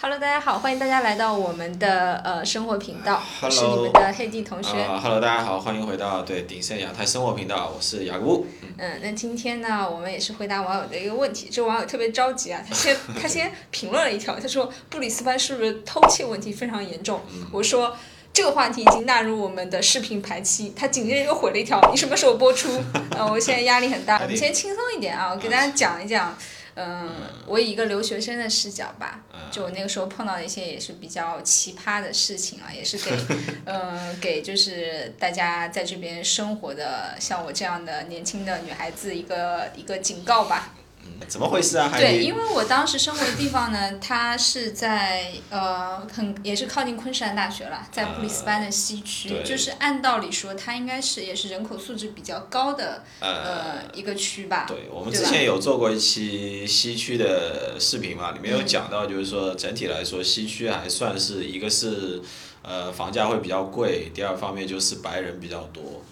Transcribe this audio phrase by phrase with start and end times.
[0.00, 4.80] Hello，大家好，欢迎大家来到我们的呃生活频道，我是你 Hello 们的黑弟同学。
[4.80, 8.46] 啊、h e l l o 大家好，欢迎回到对鼎盛亚太生活频道，我是雅各布。
[8.76, 11.48] 嗯，那今天呢，我们也是回答网友的一个问题。
[11.50, 17.20] 这网友特别着急啊，他先他先评论了一条， 他说布里斯班是不是偷窃问题非常严重？
[17.50, 17.96] 我说
[18.32, 20.72] 这个话题已经纳入我们的视频排期。
[20.76, 22.68] 他紧接着又回了一条，你什么时候播出？
[23.18, 24.18] 呃，我现在压力很大。
[24.22, 26.38] 我们先轻松一点啊，我给大家讲一讲。
[26.80, 27.10] 嗯，
[27.44, 33.10] 我以一个留学生的视角吧，就我那个时候碰到的一些也是比较奇葩的事情啊，也是给，
[33.66, 40.72] 呃，给就是大家在这边生活的像我这样的年轻的女孩子一个一个警告吧。
[41.20, 41.88] 嗯，怎么回事啊？
[41.88, 54.64] 海对，因为我当时生活的地方呢，它是在呃很也是靠近昆士兰大学了，在布里斯班的西区，对就是按道理说它应该是也是人口素质比较高的呃一个区吧。
[54.68, 62.20] 对，我们之前有做过一期西区的视频嘛，里面有讲到，就是说整体来说，西区还算是一个是，
[62.62, 66.02] 呃，房价会比较贵，第二方面就是白人比较多。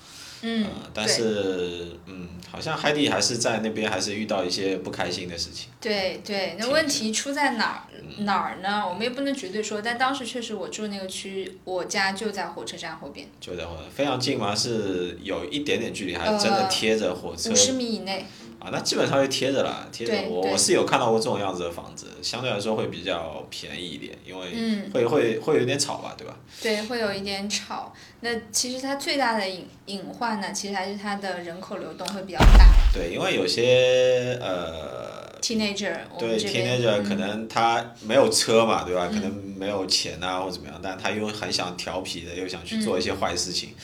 [0.49, 5.69] 嗯呃，但是，嗯，好像海底还是在那边还是遇到一些不开心的事情。
[5.81, 8.89] 对对，那问题出在哪儿嗯哪儿呢？
[8.89, 14.55] 我们也不能绝对说，但当时确实我住那个区，我家就在火车站后边，就在火非常近吗？
[14.55, 17.51] 是有一点点距离，还是真的呃贴着火车？
[17.51, 18.25] 五十米以内。
[18.59, 26.37] 啊，那基本上就贴着了，贴着我我是有看到过这种样子的房子，相对来说会比较便宜一点，因为嗯会会会有点吵吧，对吧？
[26.63, 27.93] 对，会有一点吵。
[28.21, 32.67] 那其实它最大的隐隐患呢，其实还是它的人口流动会比较大。
[32.93, 39.07] 对，因为有些呃，Teenager，对 teenager 可嗯能他没有车嘛，对吧？
[39.13, 43.75] 可能没有钱啊或怎么样，但他又很想调皮的，又想去做一些坏事情。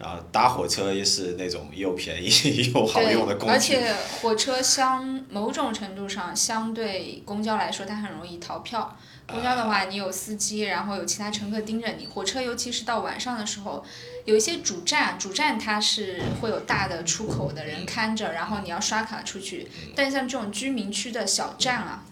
[0.00, 2.30] 然后搭火车也是那种又便宜
[2.74, 3.54] 又好用的对，工具。
[3.54, 8.96] 而且火车相某种程度上相对公交来说，它很容易逃票。
[9.26, 12.06] 公交的话，你有司机，然后有其他乘客盯着你。
[12.06, 13.84] 火车尤其是到晚上的时候，
[14.24, 19.68] 有一些主站，主站它是会有大的出口的人看着，然后你要刷卡出去。
[19.94, 22.04] 但像这种居民区的小站啊，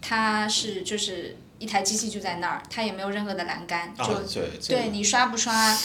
[0.00, 5.76] 它是就是一台机器就在那儿，它也没有任何的栏杆，就、对你刷不刷，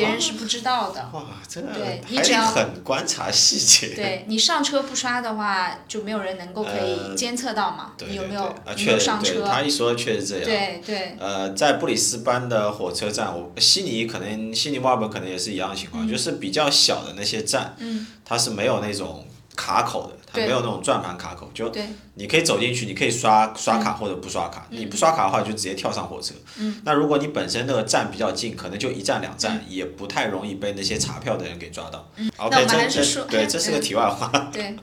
[0.00, 1.08] 别人是不知道的。
[1.12, 3.94] 哇，真的对你很观察细节。
[3.94, 9.46] 对你上车不刷的话，就没有人能够可以呃监测到嘛，有没有确实对，上车？
[9.46, 10.44] 他一说确实这样。
[10.44, 20.46] 对对呃，在布里斯班的火车站，我悉尼可能悉尼、墨尔本可能也是一样的情况，就是比较小的那些站，嗯它是没有那种卡口的，它对。
[20.46, 21.84] 没有那种转盘卡口，就对。
[22.14, 26.34] 你可以走进去，你可以刷刷卡或者不刷卡，你不刷卡的话就直接跳上火车。
[26.58, 26.80] 嗯。
[26.84, 32.10] 那如果你本身那个站比较近，可能就一站两站，也不太容易被那些查票的人给抓到。
[32.16, 32.30] 嗯。
[32.38, 34.28] 那 OK，我们还这这是说对，这是个题外话。
[34.52, 34.76] 对，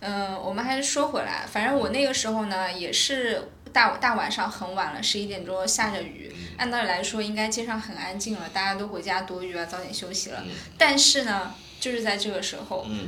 [0.00, 6.40] 嗯、我们还是说回来，反正我那个时候呢，也是大大晚上很晚了，十一点多下着雨，嗯。
[6.58, 10.32] 按道理来说应该街上很安静了，大家都回家躲雨啊，早点休息嗯。
[10.32, 10.42] 了。
[10.76, 13.06] 但是呢，就是在这个时候，嗯，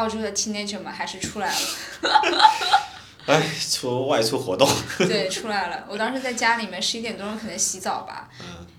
[0.00, 1.56] 澳洲的 teenager 们还是出来了。
[3.26, 3.40] 哎，
[3.70, 4.66] 出外出活动，
[4.98, 5.84] 对，出来了。
[5.88, 8.28] 我当时在家里面，十一点多钟可能洗澡吧，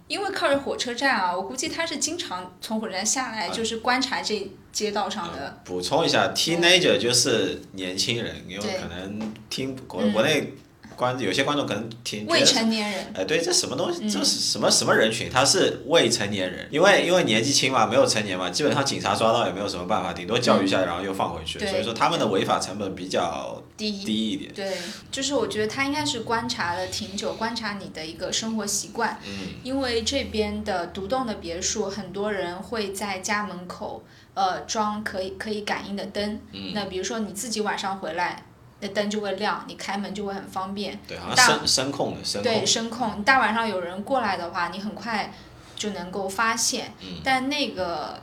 [0.07, 5.61] 因为靠着火车站啊，我估计他是经常从火车站下来，就是观察这街道上的。
[5.63, 10.51] 补充一下，teenager 就是年轻人，因为可能听国嗯国内
[11.01, 14.03] 观有些观众可能挺未成年人，哎，对，这什么东西？
[14.03, 15.27] 嗯这是什么什么人群？
[15.31, 21.57] 他是未成年人，因为因为年纪轻嘛，没有成年嘛，基本上警察抓到也没有什么办法，顶多教育一下，然后又放回去。
[21.57, 24.05] 所以说他们的违法成本比较低一。
[24.05, 24.53] 低一点。
[24.53, 24.77] 对，
[25.09, 29.19] 就是我觉得他应该是观察了挺久，观察你的一个生活习惯。
[29.25, 29.55] 嗯。
[29.63, 34.03] 因为这边的独栋的别墅，很多人会在家门口
[34.35, 36.39] 呃装可以可以感应的灯。
[36.51, 36.71] 嗯。
[36.75, 38.45] 那比如说你自己晚上回来，
[38.81, 40.99] 那灯就会亮，你开门就会很方便。
[41.07, 45.33] 对，好像声声控的声对，声控，你大晚上有人过来的话，你很快
[45.75, 46.93] 就能够发现。
[47.01, 48.21] 嗯但那个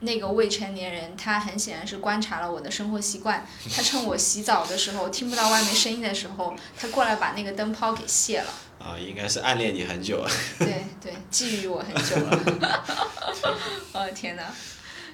[0.00, 8.50] 那个未成年人，他很显然是观察了我的生活习惯， 他趁我洗澡的时候听不到外面声音的时候，他过来把那个灯泡给卸了。
[8.80, 10.30] 啊，应该是暗恋你很久了。
[10.58, 12.36] 对对，觊觎我很久了。
[13.94, 14.42] 我哦天哪！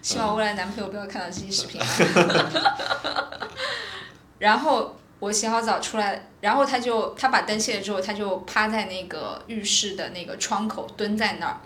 [0.01, 1.87] 希望未来男朋友不要看到这期视频啊。
[4.39, 11.61] 然后我洗好澡出来，然后他就他把灯卸了之后，他就趴在那个浴室的那个窗口蹲在那儿。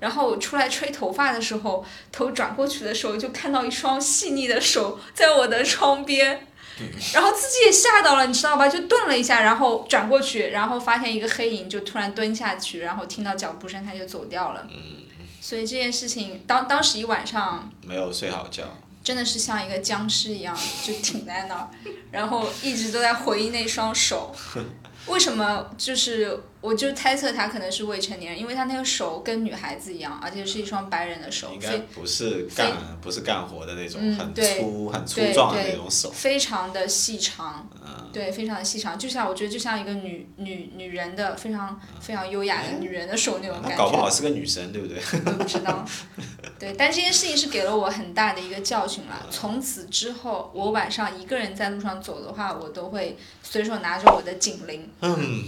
[0.00, 6.46] 然后我出来吹头发的时候，头转过去的时候，就看到一双细腻的手在我的窗边。
[7.12, 8.68] 然后自己也吓到了，你知道吧？
[8.68, 14.64] 就顿了一下，然后转过去，然后发现一个黑影，就突然蹲下去，然后听到脚步声，他就走掉了。
[14.70, 14.98] 嗯
[15.40, 18.62] 所以这件事情，当当时一晚上没有睡好觉。
[19.08, 21.70] 真的是像一个僵尸一样，就挺在那儿，
[22.10, 24.36] 然后一直都在回忆那双手。
[25.06, 32.70] 为什么就是我就猜测他可能是未成年人，因为他那个手跟女孩子一样，而且是一双白人的手，应该不是干
[33.00, 36.10] 不是干活的那种，很粗很粗壮的那种手。
[36.10, 43.70] 非常的细长，嗯对，非常的细长，就像我觉得就像一个女女女人的非常非常优雅的女人的手那种感觉。
[43.70, 44.98] 那搞不好是个女生，对不对？
[45.24, 45.82] 我不知道。
[46.58, 49.24] 对，但这件事情是给了我很大的一个教训啦。
[49.30, 54.90] 从此之后，我晚上一个人在路上走的话，我都会随手拿着我的警铃。
[55.00, 55.44] 嗯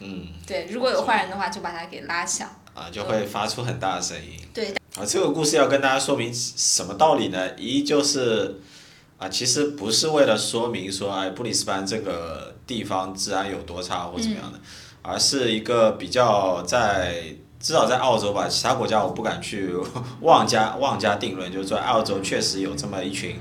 [0.00, 2.48] 嗯对，如果有坏人的话，就把他给拉响。
[2.74, 4.40] 啊，就会发出很大的声音。
[4.54, 4.72] 对。
[4.96, 7.54] 啊，这个故事要跟大家说明什么道理呢？
[7.56, 8.60] 一就是
[9.18, 14.60] 啊，其实不是为了说明说，哎，布里斯班这个地方治安有多差或怎么样的，
[15.02, 17.24] 而是一个比较在
[17.62, 19.72] 至少在澳洲吧，其他国家我不敢去
[20.20, 23.38] 妄加妄加定论，就是说澳洲确实有这么一群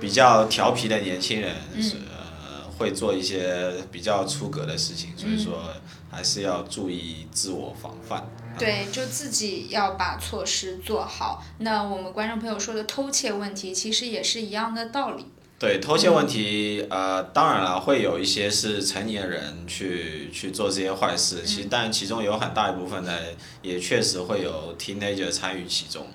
[0.00, 5.62] 比较调皮的年轻人，是呃会做一些比较出格的事情，所以说
[6.10, 8.28] 还是要注意自我防范。
[8.58, 11.42] 对，就自己要把措施做好。
[11.58, 15.26] 那我们观众朋友说的偷窃问题，其实也是一样的道理。
[15.60, 23.12] 对偷窃问题，呃，当然了，会有一些是成年人去去做这些坏事，其实但其中有很大一部分呢，
[23.60, 26.06] 也确实会有 teenager 参与其中，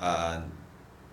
[0.00, 0.42] 呃，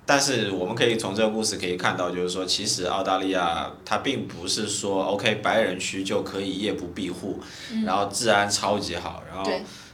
[0.06, 7.38] 但是我们可以从这个故事可以看到，就是说，其实澳大利亚它并不是说 OK 白人区就可以夜不闭户，
[7.86, 9.52] 然后治安超级好，然后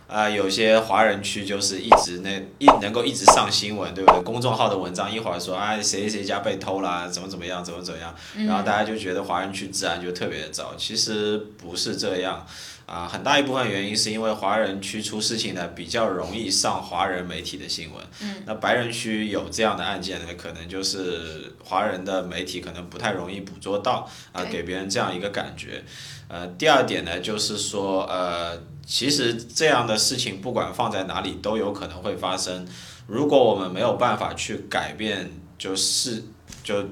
[0.08, 0.16] 对。
[0.16, 2.30] 啊、有些华人区就是一直那
[2.60, 4.22] 一能够一直上新闻，对不对？
[4.22, 8.14] 公众号的文章一会儿说啊谁谁家被偷啦，怎么怎么样，怎么怎么样，
[8.48, 12.46] 然后大家就觉得华人区治安就特别的糟，其实不是这样。
[12.86, 18.06] 啊，很大一部分原因是因为华人区出事情呢，比较容易上华人媒体的新闻。
[18.20, 18.44] 嗯。
[18.46, 25.82] 那白人区有这样的案件呢，可能就是华人的媒体可能不太容易捕捉到，啊，对给别人这样一个感觉。
[26.28, 32.68] 呃，第二点呢，就是说，呃，其实这样的事情不管放在哪里都有可能会发生。
[33.08, 36.24] 如果我们没有办法去改变，就是
[36.64, 36.84] 就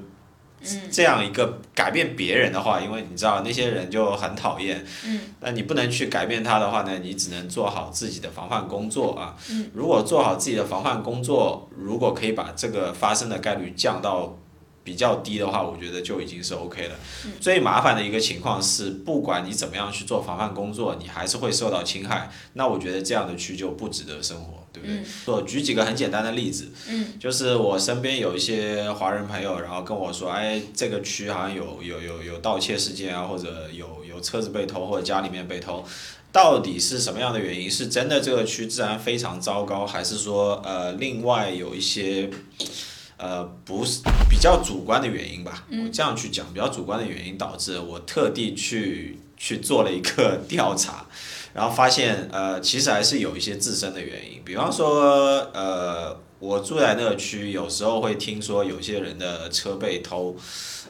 [0.90, 4.84] 这样一个改变别人的话，因为你知道那些人就很讨厌。
[5.04, 5.20] 嗯。
[5.40, 9.36] 那你不能去改变他的话呢，你只能做好自己的防范工作啊。
[9.50, 9.70] 嗯。
[9.74, 14.38] 如果做好自己的防范工作，如果可以把这个发生的概率降到
[14.84, 16.96] 比较低的话，我觉得就已经是 OK 了。
[17.40, 22.30] 最麻烦的一个情况是，不管你怎么样去做防范工作，你还是会受到侵害。
[22.54, 25.02] 那我觉得这样的区就不值得生活，对不对？
[25.26, 26.68] 我举几个很简单的例子，
[27.20, 35.84] 就是我身边有一些华人朋友，然后跟我说，哎，这个区好像有有有有盗窃事件啊，或者有有车子被偷，或者家里面被偷。
[36.32, 37.70] 到底是什么样的原因？
[37.70, 42.30] 是真的这个区治安非常糟糕，还是说呃另外有一些
[43.22, 45.64] 呃不是比较主观的原因吧？
[45.70, 51.06] 我这样去讲，比较主观的原因导致我特地去去做了一个调查，
[51.54, 60.36] 然后发现呃其实还是有一些自身的原因，比方说呃我住在那个区，有时候会听说有些人的车被偷。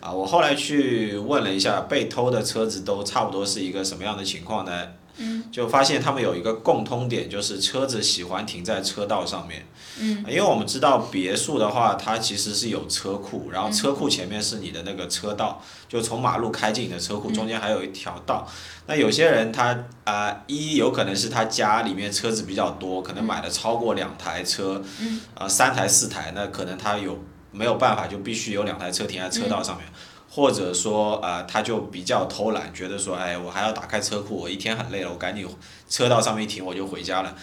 [0.00, 4.88] 啊，我后来去问了一下，被偷的车子都差不多是一个什么样的情况呢？
[5.19, 9.67] 嗯，就发现他们有一个共通点，就是车子喜欢停在车道上面。
[10.00, 18.48] 嗯，因为我们知道别墅的话，它其实是有车库，然后车库前面是你的那个车道，就从马路开进你的车库，中间还有一条道。
[18.87, 27.22] 那有些人他啊、一有可能是他家里面车子比较多，可能买了超过两台车，嗯，啊、三台四台，那可能他有
[27.53, 29.87] 没有办法，就必须有两台车停在车道上面。
[30.34, 35.46] 或者说，呃，他就比较偷懒，觉得说，哎，我还要打开车库，我一天很累了，我赶紧
[35.91, 37.36] 车道上面一停，我就回家了。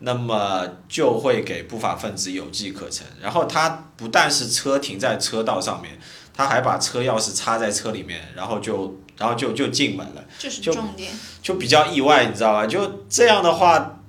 [0.00, 3.06] 那么就会给不法分子有机可乘。
[3.20, 5.96] 然后他不但是车停在车道上面，
[6.34, 10.24] 他还把车钥匙插在车里面，然后就然后就就进门了。
[10.36, 11.12] 这是就重点。
[11.40, 12.66] 就比较意外，你知道吧？
[12.66, 14.00] 就这样的话，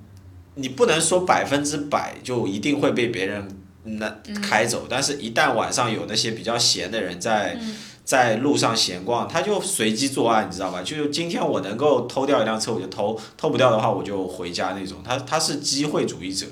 [0.56, 3.48] 你不能说百分之百就一定会被别人
[3.84, 4.12] 那
[4.42, 7.56] 开走，但是一旦晚上有那些比较闲的人在。
[8.04, 10.82] 在路上闲逛，他就随机作案，你知道吧？
[10.82, 14.98] 就是今天我能够偷掉一辆车，我就偷；偷不掉的话，我就回家那种。
[15.02, 16.46] 他他是机会主义者。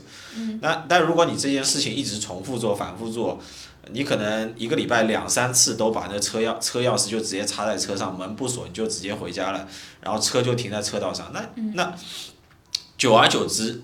[0.62, 3.38] 那但如果你这件事情一直重复做、反复做，
[3.90, 9.68] 你可能一个礼拜两三次都把那车钥车钥匙就直接插在车上，门不锁你就直接回家了，
[10.00, 11.30] 然后车就停在车道上。
[11.34, 11.94] 那那
[12.96, 13.82] 久而久之，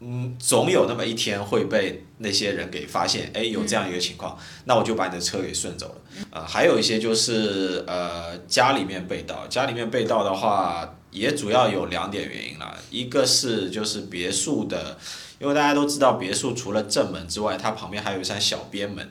[0.00, 5.94] 嗯，总有那么一天会被那些人给发现，哎，有这样一个情况，那我就把你的车给顺走了。
[6.30, 14.98] 呃，还有一些就是呃家里面被盗，家里面被盗的话，也主要有两点原因啦，一个是就是别墅的，
[15.38, 19.10] 因为大家都知道别墅除了正门之外，它旁边还有一扇小边门。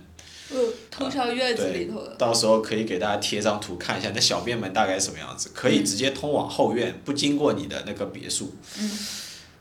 [0.52, 0.60] 嗯，
[0.92, 2.14] 通常院子里头的。
[2.16, 8.54] 到时候可以给大家贴张图看一下，那小边门大概什么样子，可以直接通往后院，不经过你的那个别墅。
[8.78, 8.92] 嗯。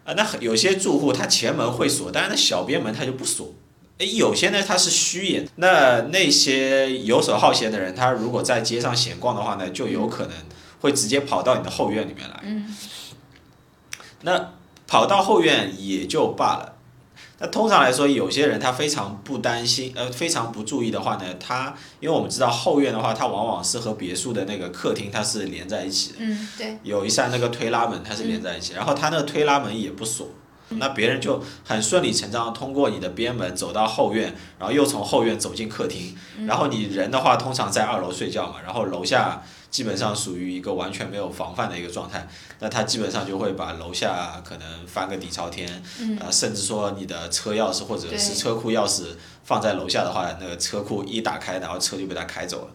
[0.05, 3.55] 啊，那有些住户他前门会锁，但是那小边门他就不锁。
[3.99, 5.49] 哎，有些呢他是虚掩。
[5.57, 10.33] 那那些游手好闲的人，他如果在街上闲逛的话呢，就有可能
[10.81, 12.41] 会直接跑到你的后院里面来。
[12.43, 12.77] 嗯。
[14.23, 14.53] 那
[14.87, 16.74] 跑到后院也就罢了。
[17.45, 26.17] 那通常来说，有些人他非常不担心，呃，非常不注意的话呢，他因为我们知道后院的话，它往往是和别墅的那个客厅它是连在一起的。
[26.21, 26.79] 嗯，对。
[26.83, 30.27] 有一扇那个推拉门，它是连在一起，然后它那个推拉门也不锁，
[30.71, 39.43] 那别人就很顺理成章通过你的边门走到后院，然后又从后院走进客厅，然后你人的话通常在二楼睡觉嘛，然后楼下。
[39.75, 42.29] 基本上属于一个完全没有防范的一个状态，
[42.61, 45.69] 那他基本上就会把楼下可能翻个底朝天，
[46.21, 49.07] 啊，甚至说你的车钥匙或者是车库钥匙
[49.43, 52.69] 放在楼下的话，那个车库一打开，然后车就被他开走了。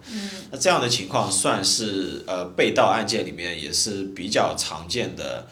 [0.52, 5.48] 那这样的情况算是呃被盗案件里面也是比较常见的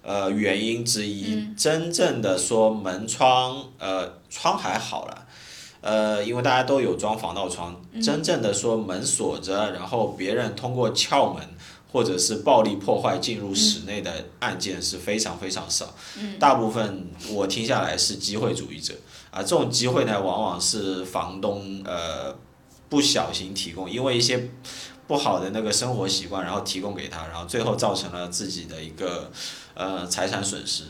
[0.00, 1.52] 呃原因之一。
[1.56, 5.23] 真正的说门窗呃窗还好了。
[5.84, 11.46] 呃，因为大家都有装防盗窗，真正的说门锁着，然后别人通过撬门
[11.92, 15.92] 或者是暴力破坏进入室内的案件是非常非常少，
[16.38, 18.94] 大部分我听下来是机会主义者，
[19.30, 22.34] 啊，这种机会呢，往往是房东呃
[22.88, 24.48] 不小心提供，因为一些。
[25.06, 29.30] 不好的那个生活习惯，然后提供给他，然后最后造成了自己的一个
[29.74, 30.84] 呃财产损失。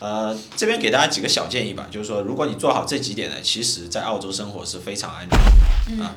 [0.00, 6.14] 呃，这边给大家几个小建议吧，就是说，如果你做好这几点呢，其实在澳洲生活是非常安全的啊。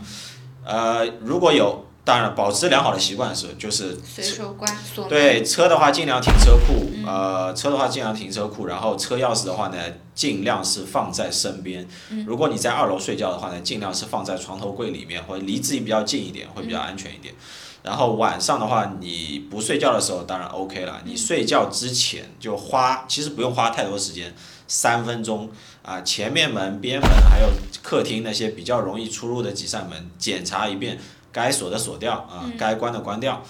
[0.66, 1.86] 呃，如果有。
[2.06, 6.92] 当然，保持良好的习惯是就是随手关锁对车的话，尽量停车库。
[7.08, 9.78] 呃，车的话尽量停车库，然后车钥匙的话呢，
[10.14, 11.88] 尽量是放在身边。
[12.28, 17.34] 如果你在二楼睡觉的话呢，尽量是放在床头柜里面，或者离自己比较近一点，会比较安全一点。
[17.84, 21.02] 然后晚上的话，你不睡觉的时候当然 OK 了。
[21.06, 24.34] 你睡觉之前就花，其实不用花太多时间，
[24.68, 25.50] 三分钟
[25.84, 27.50] 啊，前面门、边门还有
[27.84, 30.98] 客厅那些比较容易出入的几扇门检查一遍。
[31.32, 33.44] 该锁的锁掉啊，该关的关掉。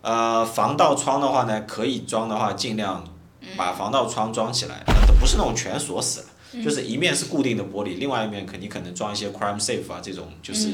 [0.00, 3.02] 呃，防盗窗的话呢，可以装的话，尽量
[3.56, 4.84] 把防盗窗装起来，
[5.18, 10.68] 不是那种全锁死了，就是一面是固定的玻璃，另外一面肯定可能装一些 crime safe 啊这种，就是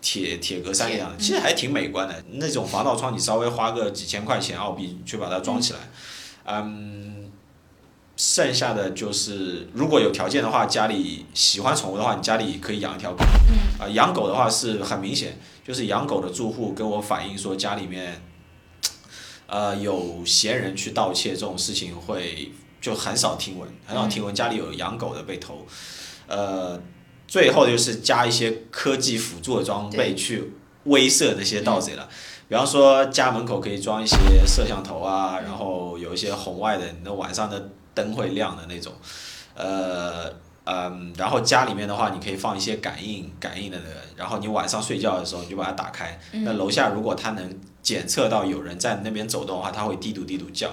[0.00, 2.24] 铁铁格栅一样的，其实还挺美观的。
[2.32, 5.78] 那种防盗窗你稍微花个几千块钱澳币去把它装起来，
[6.44, 7.30] 嗯。
[8.16, 13.24] 剩下的就是，如果有条件的话，家里喜欢宠物的话，你家里可以养一条狗。
[13.78, 18.20] 啊，养狗的话是很明显，就是养狗的住户跟我反映说，家里面，
[19.46, 25.66] 呃，有闲人去盗窃这种事情会就很少听闻，很少听闻家里有养狗的被偷。
[26.26, 26.78] 呃，
[27.30, 30.52] 最后就是加一些科技辅助的装备去
[30.84, 32.06] 威慑那些盗贼了，
[32.48, 37.70] 比方说家门口可以装一些摄像头啊，然后有一些红外的，那晚上的。
[37.92, 38.92] 灯会亮的那种，
[39.52, 40.32] 呃，
[40.64, 43.78] 嗯，然后家里面的话，你可以放一些感应感应的，
[44.16, 46.18] 然后你晚上睡觉的时候你就把它打开。
[46.30, 50.70] 那楼下如果它能检测到有人在那边走动的话，它会滴嘟滴嘟叫。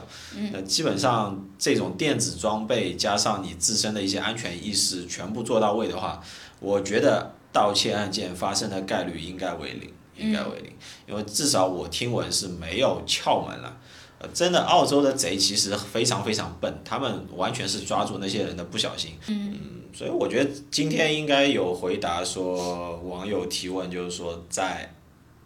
[0.53, 6.21] 那基本上这种电子装备加上你自身的一些安全意识全部做到位的话，
[6.59, 10.71] 我觉得盗窃案件发生的概率应该为零，应该为零，
[11.07, 13.77] 因为至少我听闻是没有窍门了。
[14.19, 19.11] 呃真的，澳洲的贼其实非常非常笨，他们完全是抓住那些人的不小心。
[19.27, 19.59] 嗯，
[19.93, 24.91] 所以我觉得今天应该有回答说网友提问，就是说在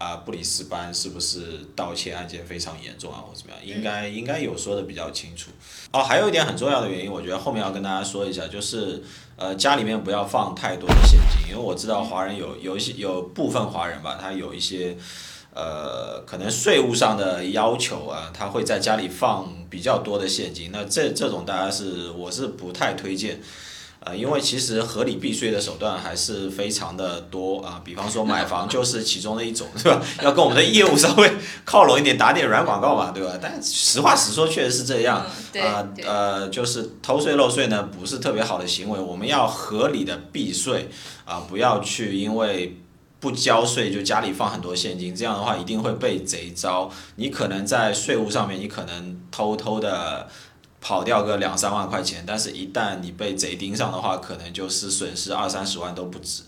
[0.01, 3.59] 啊布里斯班是不是盗窃案件非常严重啊，或怎么样？
[3.63, 5.51] 应该应该有说的比较清楚。
[5.91, 9.03] 哦，还有一点很重要的原因，我觉得后面要跟大家说一下，就是
[9.35, 14.97] 呃家里面不要放太多的现金，因为我知道华人有有一些有部分华人吧，他有一些。
[15.53, 23.41] 呃，可能税务上的要求啊，他会在家里放比较多的现金，那这这种大家是我是不太推荐，
[24.03, 30.01] 呃，因为其实合理避税的手段还是非常的多啊，比方说买房就是其中的一种，对吧？
[30.23, 31.31] 要跟我们的业务稍微
[31.63, 33.33] 靠拢一点，打点软广告嘛，对吧？
[33.39, 35.17] 但实话实说，确实是这样，
[35.61, 40.89] 啊呃，就是偷税漏税呢不是特别好的行为，我们要合理的避税
[41.23, 42.77] 啊，不要去因为。
[43.21, 46.89] 不交税就家里放很多现金，这样的话一定会被贼招。
[47.17, 50.27] 你可能在税务上面，你可能偷偷的
[50.81, 56.41] 跑掉个两三万块钱，但是一旦你被贼盯上的话，可能就是损失二三十万都不止。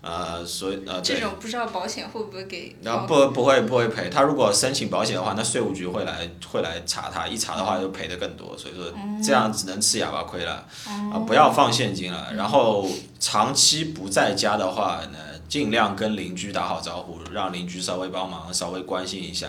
[0.00, 2.76] 呃，所以呃，这种不知道保险会不会给？
[2.82, 8.84] 然后不不会不会赔，他如果申请保险的话，那税务局会来会来查他，一查的话就赔的更多，所以说
[9.20, 10.64] 这样只能吃哑巴亏了。
[10.86, 15.18] 啊，不要放现金了，然后长期不在家的话呢？
[15.48, 19.48] 尽量跟邻居打好招呼，让邻居稍微帮忙，稍微关心一下。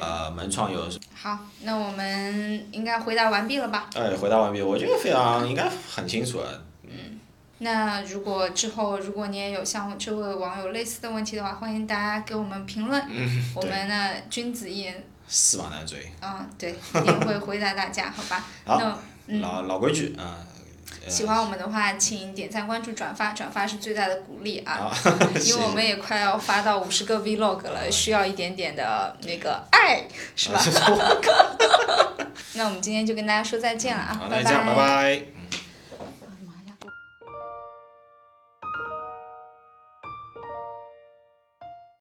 [0.00, 0.88] 呃，门窗有。
[1.14, 3.90] 好，那我们应该回答完毕了吧？
[3.94, 6.64] 哎，回答完毕，我觉得非常应该很清楚了。
[6.84, 7.20] 嗯
[7.58, 13.02] 那如果之后如果你也有像这位网友类似的问题的话，欢迎大家给我们评论。
[13.08, 15.02] 嗯，我们呢，君子一言。
[15.26, 16.06] 驷马难追。
[16.20, 18.44] 嗯，对，一定会回答大家，好吧？
[18.64, 18.98] 好，
[19.40, 20.36] 老老规矩啊。
[21.08, 24.90] 喜欢我们的话，请点赞、关注、转发，转发是最大的鼓励啊！
[25.44, 30.02] 因为我们也快要发到五十个 vlog 了，需要一点点的那个爱，
[30.34, 30.60] 是吧？
[32.54, 34.20] 那我们今天就跟大家说再见了啊！
[34.30, 34.52] 拜拜。
[34.52, 35.35] 拜拜。